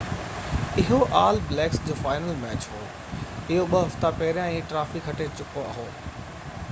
اهو 0.83 0.97
All 1.17 1.37
Blacks 1.49 1.81
جو 1.89 1.93
final 2.01 2.39
match 2.45 2.65
هو 2.71 2.79
اهو 2.85 3.67
ٻہ 3.75 3.83
هفتا 3.83 4.13
پهيريان 4.21 4.49
ئي 4.55 4.65
ٽرافي 4.73 5.07
کٽي 5.11 5.29
چڪو 5.43 5.69
هو 5.77 5.89